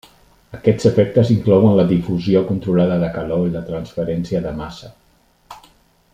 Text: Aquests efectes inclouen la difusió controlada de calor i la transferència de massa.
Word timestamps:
Aquests 0.59 0.87
efectes 0.89 1.29
inclouen 1.33 1.75
la 1.81 1.85
difusió 1.91 2.41
controlada 2.47 2.99
de 3.05 3.11
calor 3.19 3.47
i 3.51 3.53
la 3.59 3.65
transferència 3.69 4.43
de 4.47 4.55
massa. 4.63 4.91